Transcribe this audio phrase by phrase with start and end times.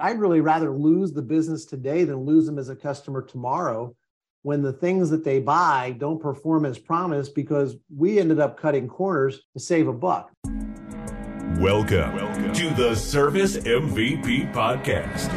[0.00, 3.94] I'd really rather lose the business today than lose them as a customer tomorrow
[4.42, 8.88] when the things that they buy don't perform as promised because we ended up cutting
[8.88, 10.30] corners to save a buck.
[11.58, 12.52] Welcome, Welcome.
[12.54, 15.28] to the Service MVP Podcast.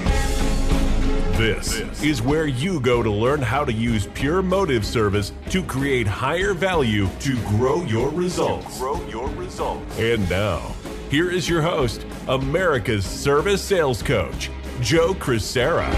[1.38, 5.64] This, this is where you go to learn how to use pure motive service to
[5.64, 8.80] create higher value to grow your results.
[8.80, 10.00] Grow your results.
[10.00, 10.74] And now,
[11.10, 14.50] here is your host, America's service sales coach,
[14.80, 15.94] Joe Crisara.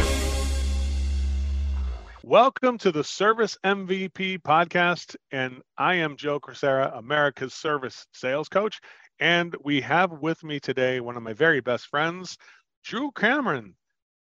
[2.23, 5.15] Welcome to the Service MVP podcast.
[5.31, 8.79] And I am Joe Crisara, America's service sales coach.
[9.19, 12.39] And we have with me today one of my very best friends,
[12.83, 13.75] Drew Cameron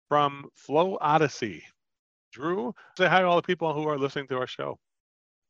[0.09, 1.63] from Flow Odyssey.
[2.31, 4.77] Drew, say hi to all the people who are listening to our show.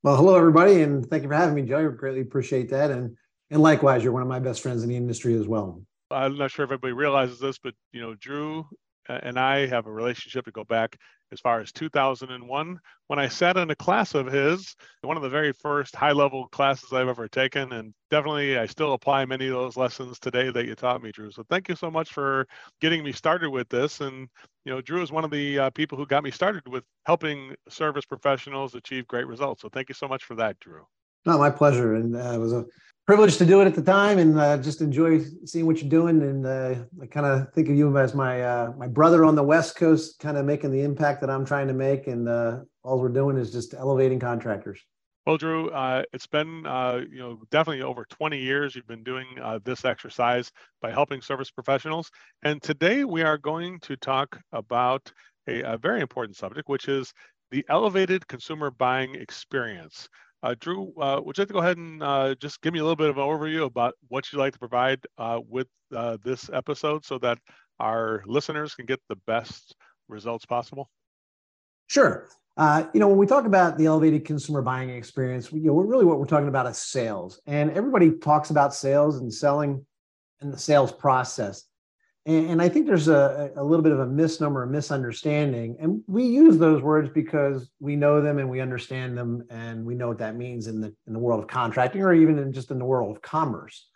[0.03, 1.79] Well, hello, everybody, and thank you for having me, Joe.
[1.79, 2.91] I greatly appreciate that.
[2.91, 3.17] And
[3.51, 5.83] and likewise, you're one of my best friends in the industry as well.
[6.11, 8.65] I'm not sure if everybody realizes this, but you know, Drew
[9.09, 10.97] and I have a relationship to go back
[11.31, 15.29] as far as 2001 when I sat in a class of his, one of the
[15.29, 17.71] very first high level classes I've ever taken.
[17.71, 21.31] And definitely I still apply many of those lessons today that you taught me, Drew.
[21.31, 22.47] So thank you so much for
[22.81, 24.01] getting me started with this.
[24.01, 24.27] And,
[24.65, 27.55] you know, Drew is one of the uh, people who got me started with helping
[27.67, 29.61] service professionals achieve great results.
[29.61, 30.81] So thank you so much for that, Drew.
[31.25, 31.95] No, my pleasure.
[31.95, 32.65] And uh, it was a
[33.09, 36.21] privilege to do it at the time and uh, just enjoy seeing what you're doing.
[36.21, 39.41] And uh, I kind of think of you as my uh, my brother on the
[39.41, 42.05] West Coast, kind of making the impact that I'm trying to make.
[42.05, 44.79] And uh, all we're doing is just elevating contractors.
[45.25, 49.25] Well, Drew, uh, it's been uh, you know definitely over 20 years you've been doing
[49.63, 52.11] this exercise by helping service professionals.
[52.43, 55.11] And today we are going to talk about
[55.47, 57.11] a, a very important subject, which is
[57.49, 60.07] the elevated consumer buying experience.
[60.41, 62.83] Uh, Drew, uh, would you like to go ahead and uh, just give me a
[62.83, 66.49] little bit of an overview about what you'd like to provide uh, with uh, this
[66.53, 67.37] episode so that
[67.79, 69.75] our listeners can get the best
[70.07, 70.89] results possible?
[71.87, 72.29] Sure.
[72.55, 76.05] Uh, you know, when we talk about the elevated consumer buying experience, you know, really
[76.05, 77.39] what we're talking about is sales.
[77.45, 79.85] And everybody talks about sales and selling
[80.41, 81.68] and the sales process.
[82.29, 85.75] And, and I think there's a, a little bit of a misnomer, a misunderstanding.
[85.79, 89.95] And we use those words because we know them and we understand them and we
[89.95, 92.69] know what that means in the, in the world of contracting or even in just
[92.69, 93.87] in the world of commerce.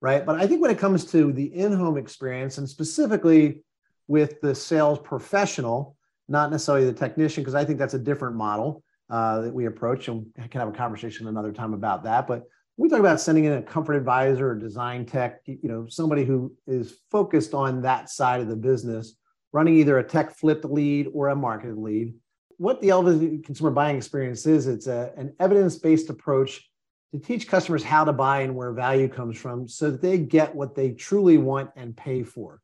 [0.00, 0.24] Right.
[0.24, 3.62] But I think when it comes to the in home experience and specifically
[4.08, 5.96] with the sales professional,
[6.28, 10.08] not necessarily the technician, because I think that's a different model uh, that we approach.
[10.08, 12.26] And I can have a conversation another time about that.
[12.26, 12.44] But
[12.76, 16.54] we talk about sending in a comfort advisor or design tech, you know, somebody who
[16.66, 19.16] is focused on that side of the business,
[19.52, 22.14] running either a tech flipped lead or a marketed lead.
[22.58, 26.68] What the elevated consumer buying experience is, it's a, an evidence-based approach
[27.12, 30.54] to teach customers how to buy and where value comes from so that they get
[30.54, 32.60] what they truly want and pay for.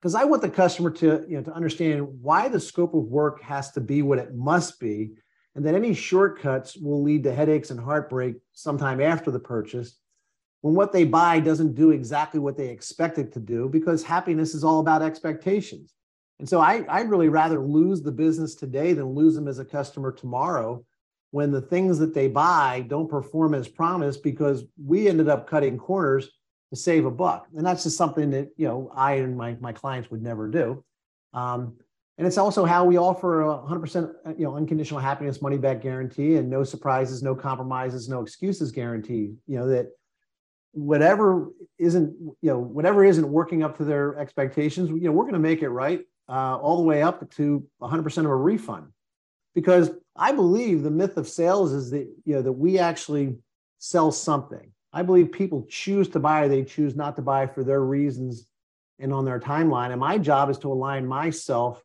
[0.00, 3.40] Because I want the customer to, you know, to understand why the scope of work
[3.42, 5.12] has to be what it must be
[5.54, 9.98] and that any shortcuts will lead to headaches and heartbreak sometime after the purchase
[10.64, 14.54] when what they buy doesn't do exactly what they expect it to do because happiness
[14.54, 15.92] is all about expectations.
[16.38, 19.64] And so I, I'd really rather lose the business today than lose them as a
[19.64, 20.82] customer tomorrow
[21.32, 25.76] when the things that they buy don't perform as promised because we ended up cutting
[25.76, 26.30] corners
[26.70, 27.46] to save a buck.
[27.54, 30.82] And that's just something that, you know, I and my, my clients would never do.
[31.34, 31.76] Um,
[32.16, 35.82] and it's also how we offer a 100% uh, you know unconditional happiness money back
[35.82, 39.88] guarantee and no surprises no compromises no excuses guarantee you know that
[40.72, 45.34] whatever isn't you know whatever isn't working up to their expectations you know we're going
[45.34, 48.86] to make it right uh, all the way up to 100% of a refund.
[49.54, 53.36] Because i believe the myth of sales is that you know that we actually
[53.78, 54.72] sell something.
[54.92, 58.46] I believe people choose to buy or they choose not to buy for their reasons
[59.00, 59.90] and on their timeline.
[59.90, 61.82] And my job is to align myself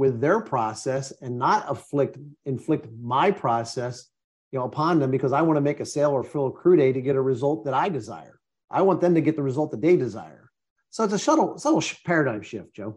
[0.00, 2.16] with their process and not afflict
[2.46, 4.08] inflict my process
[4.50, 6.74] you know upon them because i want to make a sale or fill a crew
[6.74, 8.40] day to get a result that i desire.
[8.70, 10.48] I want them to get the result that they desire.
[10.90, 12.96] So it's a shuttle subtle paradigm shift joe.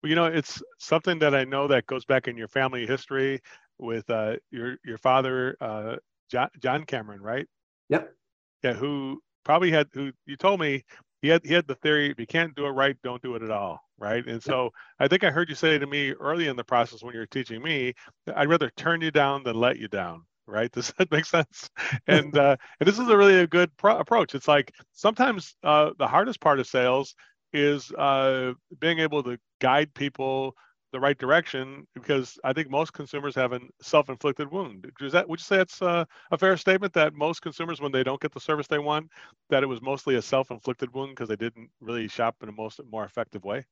[0.00, 3.40] Well you know it's something that i know that goes back in your family history
[3.78, 5.96] with uh, your your father uh,
[6.30, 7.48] john, john cameron right?
[7.88, 8.14] Yep.
[8.62, 10.84] Yeah who probably had who you told me
[11.22, 13.42] he had he had the theory if you can't do it right don't do it
[13.42, 14.26] at all right?
[14.26, 17.14] And so I think I heard you say to me early in the process when
[17.14, 17.94] you were teaching me,
[18.34, 20.70] I'd rather turn you down than let you down, right?
[20.72, 21.70] Does that make sense?
[22.06, 24.34] and uh, and this is a really a good pro- approach.
[24.34, 27.14] It's like sometimes uh, the hardest part of sales
[27.52, 30.54] is uh, being able to guide people
[30.92, 34.90] the right direction because I think most consumers have a self-inflicted wound.
[35.00, 38.04] Is that would you say it's uh, a fair statement that most consumers, when they
[38.04, 39.10] don't get the service they want,
[39.50, 42.80] that it was mostly a self-inflicted wound because they didn't really shop in a most
[42.90, 43.64] more effective way?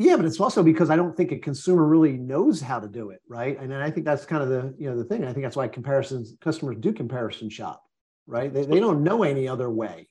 [0.00, 3.10] Yeah, but it's also because I don't think a consumer really knows how to do
[3.10, 3.58] it, right?
[3.58, 5.24] And then I think that's kind of the you know the thing.
[5.24, 7.82] I think that's why comparisons customers do comparison shop,
[8.26, 8.52] right?
[8.52, 10.08] They, they don't know any other way.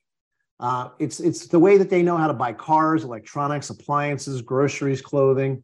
[0.59, 5.01] Uh, it's it's the way that they know how to buy cars, electronics, appliances, groceries,
[5.01, 5.63] clothing,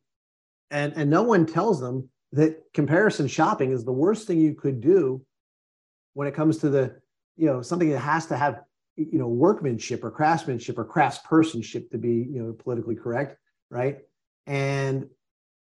[0.71, 4.79] and and no one tells them that comparison shopping is the worst thing you could
[4.79, 5.21] do
[6.13, 6.95] when it comes to the
[7.35, 8.61] you know something that has to have
[8.95, 13.37] you know workmanship or craftsmanship or craftspersonship to be you know politically correct
[13.69, 13.97] right
[14.47, 15.07] and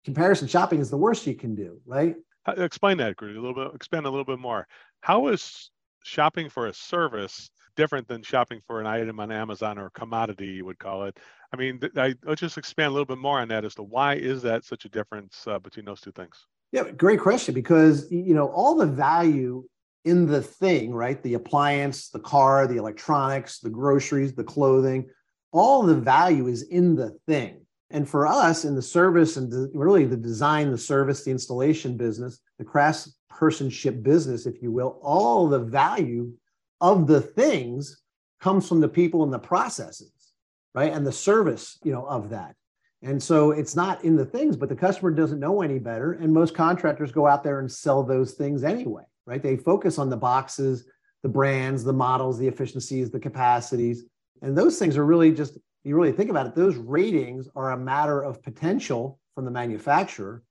[0.05, 2.17] comparison shopping is the worst you can do right
[2.57, 4.67] explain that a little bit expand a little bit more
[5.01, 5.71] how is
[6.03, 10.47] shopping for a service different than shopping for an item on amazon or a commodity
[10.47, 11.19] you would call it
[11.53, 14.15] i mean I, let's just expand a little bit more on that as to why
[14.15, 18.35] is that such a difference uh, between those two things yeah great question because you
[18.35, 19.65] know all the value
[20.05, 21.23] in the thing, right?
[21.23, 25.09] The appliance, the car, the electronics, the groceries, the clothing,
[25.53, 27.64] all the value is in the thing.
[27.95, 32.41] And for us in the service and really the design, the service, the installation business,
[32.59, 36.33] the craftspersonship business, if you will, all the value
[36.81, 38.03] of the things
[38.41, 40.35] comes from the people and the processes,
[40.75, 40.93] right?
[40.93, 42.55] And the service, you know, of that.
[43.03, 46.13] And so it's not in the things, but the customer doesn't know any better.
[46.13, 49.43] And most contractors go out there and sell those things anyway right?
[49.43, 50.85] They focus on the boxes,
[51.23, 54.05] the brands, the models, the efficiencies, the capacities.
[54.43, 57.79] And those things are really just, you really think about it, those ratings are a
[57.79, 60.43] matter of potential from the manufacturer.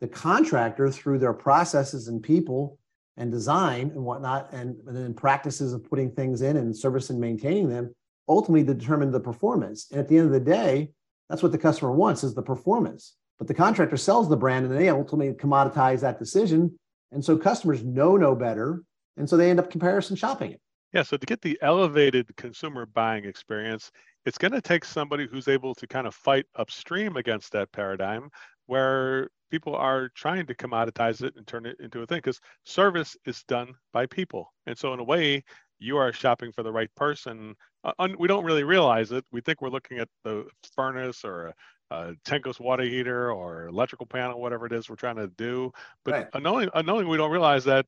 [0.00, 2.78] The contractor, through their processes and people
[3.16, 7.20] and design and whatnot, and, and then practices of putting things in and service and
[7.20, 7.94] maintaining them,
[8.28, 9.86] ultimately determine the performance.
[9.90, 10.90] And at the end of the day,
[11.28, 13.16] that's what the customer wants is the performance.
[13.38, 16.78] But the contractor sells the brand and they ultimately commoditize that decision
[17.12, 18.82] and so customers know no better.
[19.16, 20.60] And so they end up comparison shopping it.
[20.92, 21.02] Yeah.
[21.02, 23.90] So to get the elevated consumer buying experience,
[24.26, 28.28] it's going to take somebody who's able to kind of fight upstream against that paradigm
[28.66, 33.16] where people are trying to commoditize it and turn it into a thing because service
[33.26, 34.52] is done by people.
[34.66, 35.44] And so, in a way,
[35.78, 37.54] you are shopping for the right person.
[37.84, 39.24] Uh, we don't really realize it.
[39.32, 40.46] We think we're looking at the
[40.76, 41.52] furnace or
[41.90, 45.72] a, a tankless water heater or electrical panel, whatever it is we're trying to do.
[46.04, 46.28] But right.
[46.34, 47.86] unknowing, unknowing, we don't realize that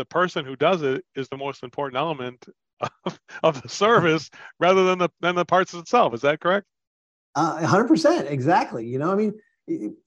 [0.00, 2.46] the person who does it is the most important element
[3.04, 6.14] of, of the service rather than the than the parts itself.
[6.14, 6.66] Is that correct?
[7.36, 9.32] Uh, 100% exactly you know i mean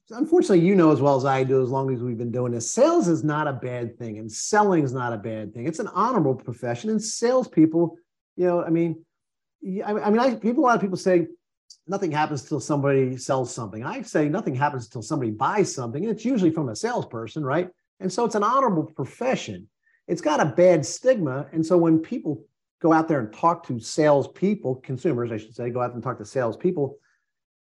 [0.10, 2.70] unfortunately you know as well as i do as long as we've been doing this
[2.70, 5.88] sales is not a bad thing and selling is not a bad thing it's an
[5.94, 7.96] honorable profession and salespeople
[8.36, 9.02] you know i mean
[9.86, 11.28] i, I mean I, people a lot of people say
[11.88, 13.84] nothing happens till somebody sells something.
[13.84, 17.70] I say nothing happens until somebody buys something, and it's usually from a salesperson, right?
[18.00, 19.68] And so it's an honorable profession.
[20.08, 21.48] It's got a bad stigma.
[21.52, 22.46] And so when people
[22.82, 26.18] go out there and talk to salespeople, consumers, I should say, go out and talk
[26.18, 26.98] to salespeople,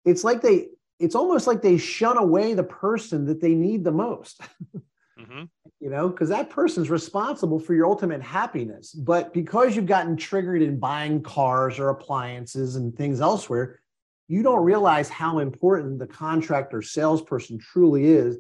[0.04, 0.68] it's like they,
[1.00, 4.42] it's almost like they shun away the person that they need the most.
[5.20, 5.44] Mm-hmm.
[5.80, 8.92] You know, because that person's responsible for your ultimate happiness.
[8.92, 13.80] But because you've gotten triggered in buying cars or appliances and things elsewhere,
[14.28, 18.38] you don't realize how important the contractor salesperson truly is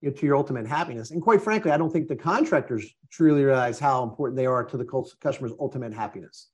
[0.00, 1.10] you know, to your ultimate happiness.
[1.10, 4.76] And quite frankly, I don't think the contractors truly realize how important they are to
[4.76, 4.84] the
[5.20, 6.48] customer's ultimate happiness.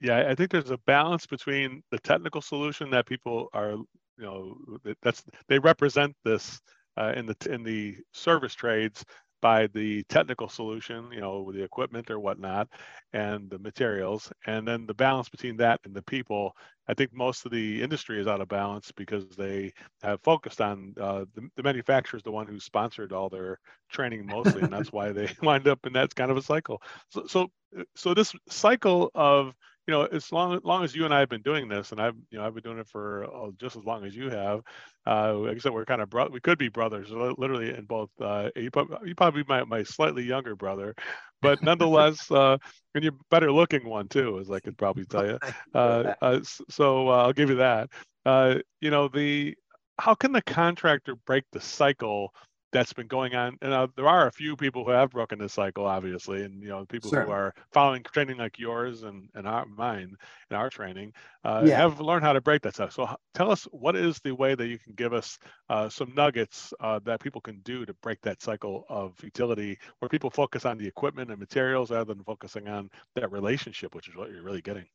[0.00, 3.86] Yeah, I think there's a balance between the technical solution that people are, you
[4.18, 4.56] know,
[5.02, 6.60] that's they represent this
[6.96, 9.04] uh, in the in the service trades
[9.44, 12.66] by the technical solution, you know, with the equipment or whatnot,
[13.12, 16.56] and the materials, and then the balance between that and the people.
[16.88, 20.94] I think most of the industry is out of balance because they have focused on
[20.98, 23.58] uh, the, the manufacturer is the one who sponsored all their
[23.90, 26.80] training mostly, and that's why they wind up in that kind of a cycle.
[27.10, 27.50] So, so,
[27.94, 29.52] so this cycle of
[29.86, 32.00] you know, as long, as long as you and I have been doing this, and
[32.00, 34.60] I've, you know, I've been doing it for uh, just as long as you have.
[35.06, 38.10] Uh, like I said, we're kind of bro- we could be brothers, literally in both.
[38.20, 40.94] Uh, you, probably, you probably my my slightly younger brother,
[41.42, 42.56] but nonetheless, uh,
[42.94, 45.38] and you're better looking one too, as I could probably tell you.
[45.74, 47.90] Uh, uh, so uh, I'll give you that.
[48.24, 49.54] Uh, you know, the
[49.98, 52.32] how can the contractor break the cycle
[52.74, 53.56] that's been going on.
[53.62, 56.68] And uh, there are a few people who have broken this cycle, obviously, and you
[56.68, 60.16] know, people who are following training like yours and and our mine
[60.50, 61.12] and our training
[61.44, 61.78] uh, yeah.
[61.78, 62.92] have learned how to break that stuff.
[62.92, 65.38] So tell us what is the way that you can give us
[65.70, 70.08] uh, some nuggets uh, that people can do to break that cycle of utility, where
[70.08, 74.16] people focus on the equipment and materials rather than focusing on that relationship, which is
[74.16, 74.86] what you're really getting.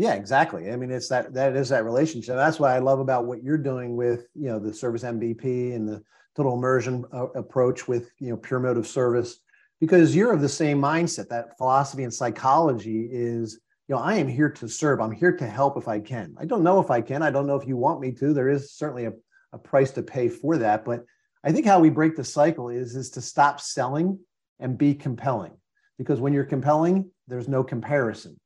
[0.00, 0.72] Yeah, exactly.
[0.72, 2.34] I mean, it's that that is that relationship.
[2.34, 5.86] That's what I love about what you're doing with you know the service MVP and
[5.86, 6.02] the
[6.34, 9.40] total immersion uh, approach with you know pure motive service
[9.78, 14.28] because you're of the same mindset that philosophy and psychology is you know i am
[14.28, 17.00] here to serve i'm here to help if i can i don't know if i
[17.00, 19.12] can i don't know if you want me to there is certainly a,
[19.52, 20.84] a price to pay for that.
[20.84, 21.04] But
[21.42, 24.18] I think how we break the cycle is is to stop selling
[24.58, 25.52] and be compelling.
[25.98, 28.38] Because when you're compelling, there's no comparison.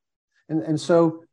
[0.48, 1.24] And, and so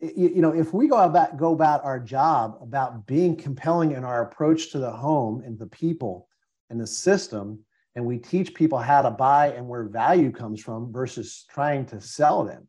[0.00, 4.22] you, know, if we go about go about our job about being compelling in our
[4.22, 6.28] approach to the home and the people
[6.70, 7.60] and the system,
[7.94, 12.00] and we teach people how to buy and where value comes from versus trying to
[12.00, 12.66] sell them,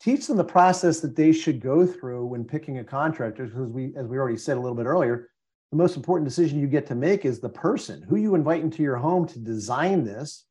[0.00, 3.46] teach them the process that they should go through when picking a contractor.
[3.46, 5.30] Because we, as we already said a little bit earlier,
[5.70, 8.82] the most important decision you get to make is the person who you invite into
[8.82, 10.44] your home to design this,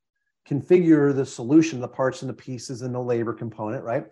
[0.48, 4.06] configure the solution, the parts and the pieces and the labor component, right?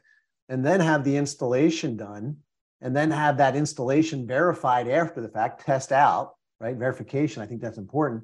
[0.49, 2.37] And then have the installation done
[2.81, 6.75] and then have that installation verified after the fact, test out, right?
[6.75, 8.23] Verification, I think that's important.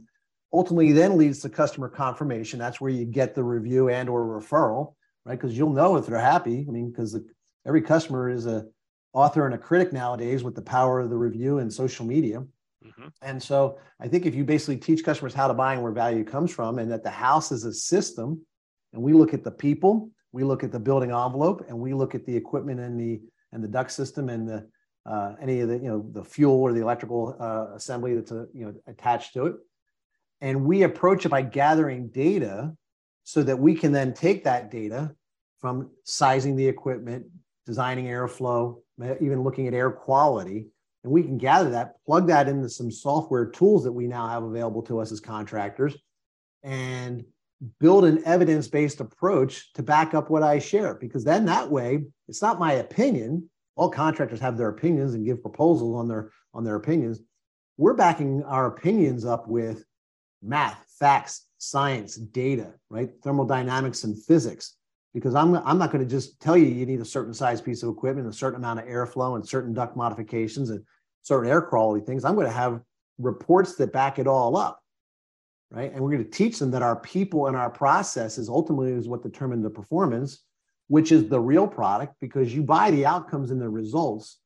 [0.52, 2.60] Ultimately, then leads to customer confirmation.
[2.60, 4.94] That's where you get the review and or referral,
[5.26, 5.40] right?
[5.40, 6.66] Because you'll know if they're happy.
[6.68, 7.20] I mean, because
[7.66, 8.68] every customer is a
[9.14, 12.40] author and a critic nowadays with the power of the review and social media.
[12.86, 13.08] Mm-hmm.
[13.22, 16.24] And so I think if you basically teach customers how to buy and where value
[16.24, 18.46] comes from, and that the house is a system,
[18.92, 22.16] and we look at the people we look at the building envelope and we look
[22.16, 23.22] at the equipment and the
[23.54, 24.68] and the duct system and the
[25.06, 28.46] uh, any of the you know the fuel or the electrical uh, assembly that's uh,
[28.54, 29.56] you know attached to it.
[30.42, 32.76] And we approach it by gathering data
[33.24, 35.16] so that we can then take that data
[35.60, 37.26] from sizing the equipment
[37.66, 38.78] designing airflow
[39.22, 40.68] even looking at air quality.
[41.04, 44.44] And we can gather that plug that into some software tools that we now have
[44.44, 45.96] available to us as contractors.
[46.64, 47.24] And
[47.80, 50.96] build an evidence based approach to back up what I share.
[50.96, 53.50] Because then that way, it's not my opinion.
[53.76, 57.20] All contractors have their opinions and give proposals on their on their opinions.
[57.78, 59.84] We're backing our opinions up with
[60.42, 63.10] math, facts, science, data, right?
[63.24, 64.76] Thermodynamics and physics.
[65.14, 67.84] Because I'm, I'm not going to just tell you you need a certain size piece
[67.84, 70.84] of equipment, a certain amount of airflow, and certain duct modifications and
[71.22, 72.26] certain air quality things.
[72.26, 72.82] I'm going to have
[73.20, 74.83] reports that back it all up
[75.74, 75.92] right?
[75.92, 79.24] And we're going to teach them that our people and our processes ultimately is what
[79.24, 80.44] determine the performance,
[80.88, 84.40] which is the real product, because you buy the outcomes and the results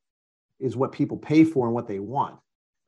[0.60, 2.38] is what people pay for and what they want.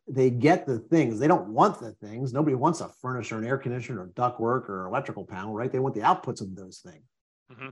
[0.08, 1.19] They get the things.
[1.19, 2.34] They don't want the things.
[2.34, 5.72] Nobody wants a furnace or an air conditioner or duct work or electrical panel, right?
[5.72, 7.03] They want the outputs of those things.
[7.51, 7.69] Mm-hmm.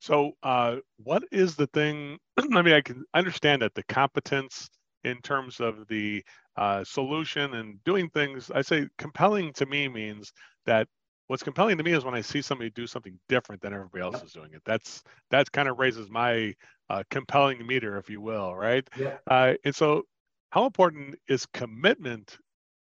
[0.00, 2.18] So, uh, what is the thing?
[2.36, 4.68] I mean, I can understand that the competence
[5.08, 6.22] in terms of the
[6.56, 8.50] uh, solution and doing things.
[8.54, 10.32] I say compelling to me means
[10.66, 10.86] that
[11.28, 14.22] what's compelling to me is when I see somebody do something different than everybody else
[14.22, 14.62] is doing it.
[14.64, 16.54] That's that kind of raises my
[16.90, 18.88] uh, compelling meter, if you will, right?
[18.98, 19.18] Yeah.
[19.26, 20.04] Uh, and so,
[20.50, 22.38] how important is commitment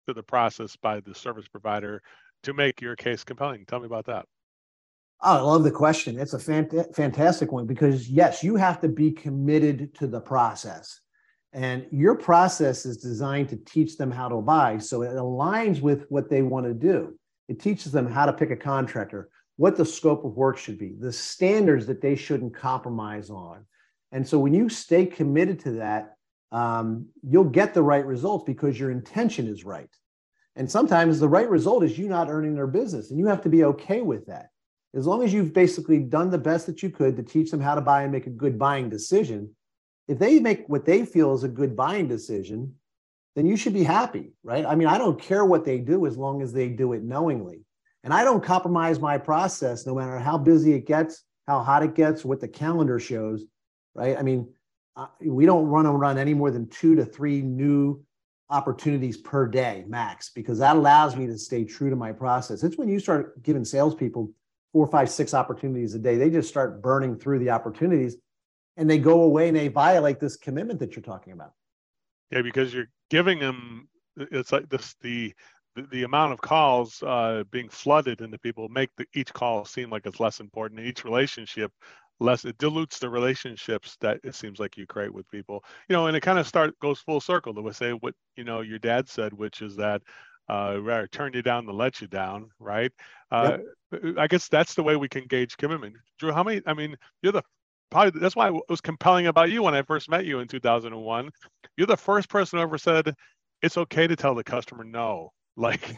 [0.07, 2.03] to the process by the service provider
[2.43, 3.65] to make your case compelling?
[3.67, 4.27] Tell me about that.
[5.23, 6.19] Oh, I love the question.
[6.19, 11.01] It's a fant- fantastic one because yes, you have to be committed to the process.
[11.53, 14.79] And your process is designed to teach them how to buy.
[14.79, 17.19] So it aligns with what they want to do.
[17.49, 20.95] It teaches them how to pick a contractor, what the scope of work should be,
[20.99, 23.67] the standards that they shouldn't compromise on.
[24.13, 26.15] And so when you stay committed to that,
[26.53, 29.91] um, you'll get the right results because your intention is right.
[30.57, 33.49] And sometimes the right result is you not earning their business, and you have to
[33.49, 34.49] be okay with that.
[34.95, 37.77] As long as you've basically done the best that you could to teach them how
[37.77, 39.55] to buy and make a good buying decision,
[40.11, 42.75] if they make what they feel is a good buying decision,
[43.37, 44.67] then you should be happy, right?
[44.67, 47.61] I mean, I don't care what they do as long as they do it knowingly.
[48.03, 51.95] And I don't compromise my process no matter how busy it gets, how hot it
[51.95, 53.45] gets, what the calendar shows,
[53.95, 54.19] right?
[54.19, 54.53] I mean,
[54.97, 58.03] uh, we don't run and run any more than two to three new
[58.51, 62.65] opportunities per day max because that allows me to stay true to my process.
[62.65, 64.33] It's when you start giving salespeople
[64.73, 68.17] four, five, six opportunities a day, they just start burning through the opportunities
[68.77, 71.53] and they go away and they violate this commitment that you're talking about.
[72.31, 75.33] Yeah, because you're giving them it's like this the
[75.77, 79.89] the, the amount of calls uh, being flooded into people make the, each call seem
[79.89, 80.81] like it's less important.
[80.81, 81.73] And each relationship
[82.19, 85.65] less it dilutes the relationships that it seems like you create with people.
[85.89, 88.61] You know, and it kind of start goes full circle to say what you know
[88.61, 90.03] your dad said, which is that
[90.49, 92.93] uh, rather turn you down to let you down, right?
[93.31, 93.59] Uh,
[93.93, 94.19] yep.
[94.19, 95.97] I guess that's the way we can gauge commitment.
[96.19, 96.61] Drew, how many?
[96.67, 97.43] I mean, you're the
[97.91, 101.31] probably that's why it was compelling about you when I first met you in 2001.
[101.77, 103.15] You're the first person who ever said
[103.63, 105.33] it's okay to tell the customer no.
[105.57, 105.95] Like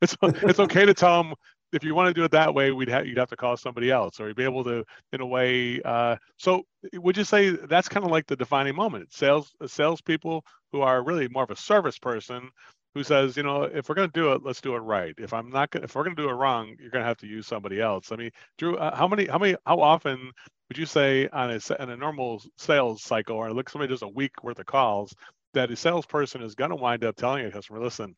[0.00, 1.34] it's it's okay to tell them
[1.74, 3.90] if you want to do it that way, we'd have you'd have to call somebody
[3.90, 5.82] else, or you'd be able to, in a way.
[5.84, 6.62] Uh, so,
[6.94, 9.12] would you say that's kind of like the defining moment?
[9.12, 12.48] Sales salespeople who are really more of a service person
[12.94, 15.14] who says, you know, if we're going to do it, let's do it right.
[15.18, 17.18] If I'm not, going if we're going to do it wrong, you're going to have
[17.18, 18.12] to use somebody else.
[18.12, 20.30] I mean, Drew, uh, how many, how many, how often
[20.68, 24.08] would you say on a, on a normal sales cycle, or look, somebody does a
[24.08, 25.14] week worth of calls,
[25.52, 28.14] that a salesperson is going to wind up telling a customer, listen,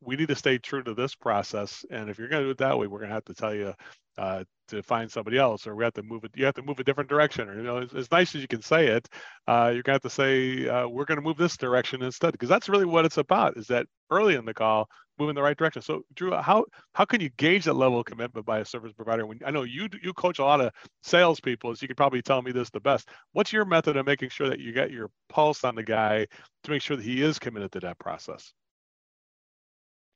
[0.00, 1.84] we need to stay true to this process.
[1.90, 3.54] And if you're going to do it that way, we're going to have to tell
[3.54, 3.72] you
[4.18, 6.32] uh, to find somebody else, or we have to move it.
[6.34, 8.48] You have to move a different direction, or you know, as, as nice as you
[8.48, 9.08] can say it,
[9.46, 12.32] uh, you're going to have to say uh, we're going to move this direction instead,
[12.32, 13.56] because that's really what it's about.
[13.56, 15.82] Is that early in the call, move in the right direction.
[15.82, 19.26] So, Drew, how how can you gauge that level of commitment by a service provider?
[19.26, 22.42] When I know you you coach a lot of salespeople, so you could probably tell
[22.42, 23.08] me this the best.
[23.32, 26.26] What's your method of making sure that you get your pulse on the guy
[26.64, 28.52] to make sure that he is committed to that process?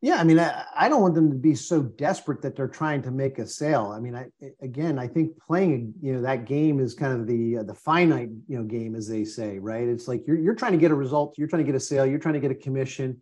[0.03, 3.03] Yeah, I mean, I, I, don't want them to be so desperate that they're trying
[3.03, 3.93] to make a sale.
[3.95, 4.29] I mean, I
[4.63, 8.31] again, I think playing, you know, that game is kind of the uh, the finite,
[8.49, 9.87] you know, game as they say, right?
[9.87, 12.07] It's like you're you're trying to get a result, you're trying to get a sale,
[12.07, 13.21] you're trying to get a commission,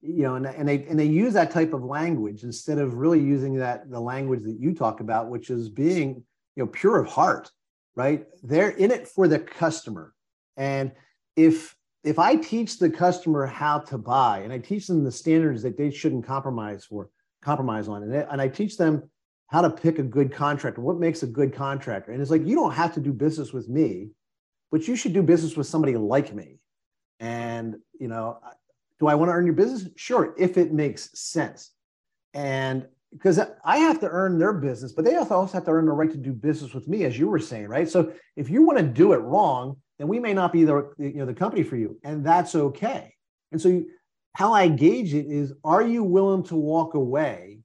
[0.00, 3.20] you know, and and they and they use that type of language instead of really
[3.20, 6.22] using that the language that you talk about, which is being,
[6.54, 7.50] you know, pure of heart,
[7.94, 8.26] right?
[8.42, 10.14] They're in it for the customer,
[10.56, 10.92] and
[11.34, 11.76] if
[12.06, 15.76] if I teach the customer how to buy and I teach them the standards that
[15.76, 17.10] they shouldn't compromise for,
[17.42, 19.10] compromise on, and, they, and I teach them
[19.48, 22.12] how to pick a good contractor, what makes a good contractor.
[22.12, 24.10] And it's like, you don't have to do business with me,
[24.70, 26.58] but you should do business with somebody like me.
[27.18, 28.38] And, you know,
[28.98, 29.88] do I want to earn your business?
[29.96, 31.72] Sure, if it makes sense.
[32.34, 35.92] And because I have to earn their business, but they also have to earn the
[35.92, 37.88] right to do business with me, as you were saying, right?
[37.88, 41.14] So if you want to do it wrong, then we may not be the you
[41.14, 43.14] know the company for you, and that's okay.
[43.52, 43.86] And so, you,
[44.34, 47.60] how I gauge it is: Are you willing to walk away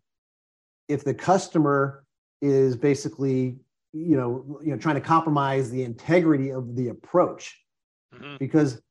[0.88, 2.06] if the customer
[2.42, 3.58] is basically
[3.92, 7.60] you know you know trying to compromise the integrity of the approach?
[8.16, 8.38] Mm-hmm.
[8.40, 8.82] Because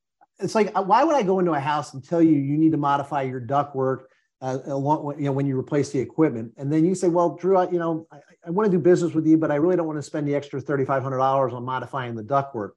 [0.43, 2.79] it's like, why would I go into a house and tell you you need to
[2.79, 4.05] modify your ductwork?
[4.43, 7.59] Uh, along, you know, when you replace the equipment, and then you say, "Well, Drew,
[7.59, 9.87] I, you know, I, I want to do business with you, but I really don't
[9.87, 12.71] want to spend the extra thirty-five hundred dollars on modifying the ductwork."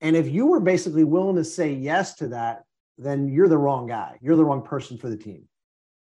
[0.00, 2.62] And if you were basically willing to say yes to that,
[2.96, 4.16] then you're the wrong guy.
[4.22, 5.46] You're the wrong person for the team,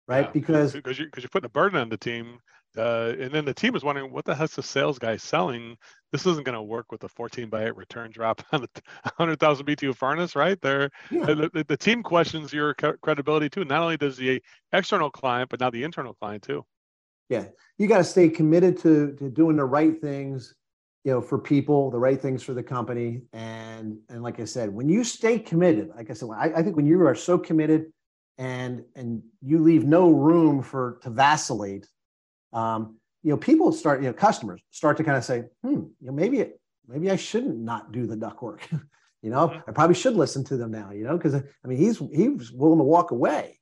[0.08, 0.24] right?
[0.24, 2.38] Yeah, because because you because you're putting a burden on the team,
[2.76, 5.76] uh, and then the team is wondering what the heck's the sales guy selling.
[6.12, 8.68] This isn't going to work with a 14 by 8 return drop on a
[9.16, 10.60] 100,000 BTU furnace, right?
[10.60, 11.26] There, yeah.
[11.26, 13.64] the, the, the, team questions your credibility too.
[13.64, 14.42] Not only does the
[14.72, 16.64] external client, but now the internal client too.
[17.28, 17.46] Yeah,
[17.78, 20.54] you got to stay committed to to doing the right things
[21.04, 24.68] you know for people the right things for the company and and like i said
[24.68, 27.86] when you stay committed like i said I, I think when you are so committed
[28.38, 31.88] and and you leave no room for to vacillate
[32.52, 36.06] um you know people start you know customers start to kind of say hmm you
[36.06, 38.68] know maybe it maybe i shouldn't not do the duct work.
[39.22, 39.68] You know mm-hmm.
[39.68, 42.78] i probably should listen to them now you know because i mean he's he's willing
[42.78, 43.60] to walk away.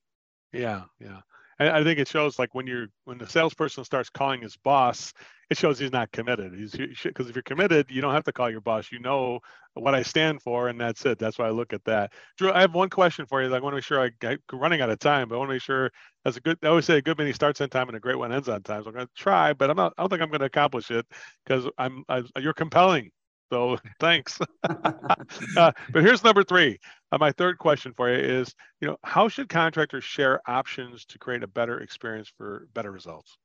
[0.53, 1.23] Yeah yeah
[1.61, 5.13] I think it shows like when you're when the salesperson starts calling his boss
[5.51, 6.55] it shows he's not committed.
[6.55, 8.93] He's because if you're committed, you don't have to call your boss.
[8.93, 9.41] You know
[9.73, 11.19] what I stand for, and that's it.
[11.19, 12.13] That's why I look at that.
[12.37, 13.55] Drew, I have one question for you.
[13.55, 15.55] I want to make sure I, am running out of time, but I want to
[15.55, 15.91] make sure
[16.25, 16.59] that's a good.
[16.63, 18.63] I always say a good many starts on time and a great one ends on
[18.63, 18.83] time.
[18.83, 19.95] So I'm going to try, but I'm not.
[19.97, 21.07] I don't think I'm going to accomplish it
[21.47, 22.05] because I'm.
[22.09, 23.11] I, you're compelling.
[23.51, 24.39] So thanks.
[24.63, 26.79] uh, but here's number three.
[27.11, 31.19] Uh, my third question for you is, you know, how should contractors share options to
[31.19, 33.39] create a better experience for better results?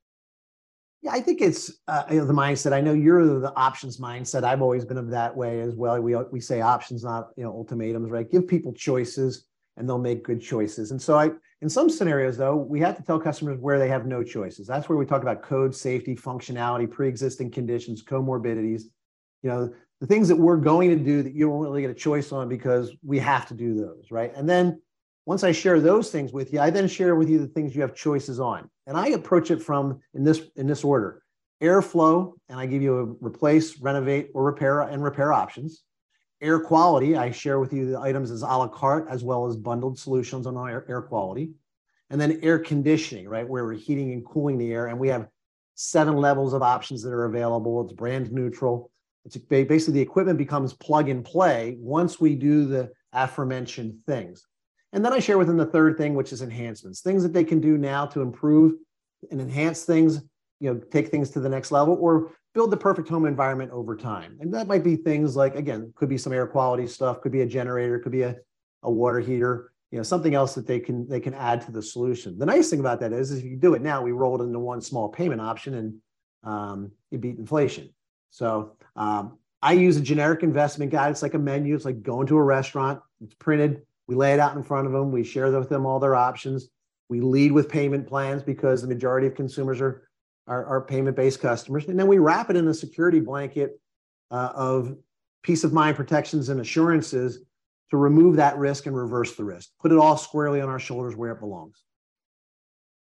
[1.02, 2.72] Yeah, I think it's uh, you know, the mindset.
[2.72, 4.46] I know you're the options mindset.
[4.46, 6.02] I've always been of that way as well.
[6.02, 8.30] We we say options, not you know ultimatums, right?
[8.30, 10.92] Give people choices, and they'll make good choices.
[10.92, 14.06] And so, I in some scenarios though, we have to tell customers where they have
[14.06, 14.66] no choices.
[14.66, 18.84] That's where we talk about code, safety, functionality, pre-existing conditions, comorbidities.
[19.42, 21.94] You know, the things that we're going to do that you don't really get a
[21.94, 24.34] choice on because we have to do those, right?
[24.36, 24.82] And then
[25.26, 27.82] once I share those things with you, I then share with you the things you
[27.84, 28.70] have choices on.
[28.86, 31.24] And I approach it from in this in this order.
[31.62, 35.84] Airflow, and I give you a replace, renovate, or repair and repair options.
[36.42, 39.56] Air quality, I share with you the items as a la carte as well as
[39.56, 41.52] bundled solutions on air, air quality.
[42.10, 44.88] And then air conditioning, right, where we're heating and cooling the air.
[44.88, 45.30] And we have
[45.76, 47.86] seven levels of options that are available.
[47.86, 48.92] It's brand neutral.
[49.26, 54.46] It's basically the equipment becomes plug and play once we do the aforementioned things.
[54.92, 57.44] And then I share with them the third thing, which is enhancements, things that they
[57.44, 58.74] can do now to improve
[59.32, 60.22] and enhance things,
[60.60, 63.96] you know, take things to the next level or build the perfect home environment over
[63.96, 64.38] time.
[64.40, 67.42] And that might be things like, again, could be some air quality stuff, could be
[67.42, 68.36] a generator, could be a,
[68.84, 71.82] a water heater, you know, something else that they can they can add to the
[71.82, 72.38] solution.
[72.38, 74.44] The nice thing about that is, is if you do it now, we roll it
[74.44, 75.96] into one small payment option and
[76.44, 77.90] um, you beat inflation.
[78.30, 81.12] So um, I use a generic investment guide.
[81.12, 81.76] It's like a menu.
[81.76, 83.02] It's like going to a restaurant.
[83.22, 85.12] It's printed we lay it out in front of them.
[85.12, 86.70] We share with them all their options.
[87.10, 90.08] We lead with payment plans because the majority of consumers are,
[90.48, 91.86] are, are payment based customers.
[91.88, 93.80] And then we wrap it in a security blanket
[94.32, 94.98] uh, of
[95.44, 97.40] peace of mind protections and assurances
[97.92, 99.70] to remove that risk and reverse the risk.
[99.80, 101.84] Put it all squarely on our shoulders where it belongs.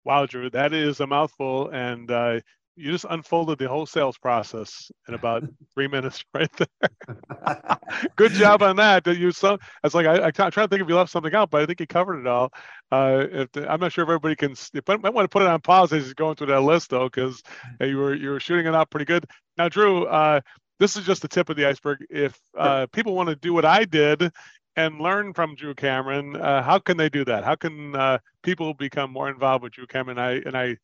[0.05, 2.39] Wow, Drew, that is a mouthful, and uh,
[2.77, 7.79] you just unfolded the whole sales process in about three minutes right there.
[8.15, 9.05] Good job on that.
[9.07, 11.49] You so it's like I, I am trying to think if you left something out,
[11.49, 12.53] but I think you covered it all.
[12.91, 14.55] Uh, if the, I'm not sure if everybody can.
[14.73, 17.09] You might want to put it on pause as you're going through that list though,
[17.09, 17.41] because
[17.81, 19.25] you were you were shooting it out pretty good.
[19.57, 20.41] Now, Drew, uh,
[20.79, 22.05] this is just the tip of the iceberg.
[22.09, 24.31] If uh, people want to do what I did
[24.75, 27.43] and learn from Drew Cameron, uh, how can they do that?
[27.43, 30.19] How can uh, people become more involved with Drew Cameron?
[30.19, 30.77] I and I